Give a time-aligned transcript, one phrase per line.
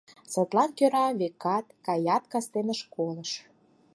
[0.31, 3.31] Садлан кӧра, векат, каят кастене школыш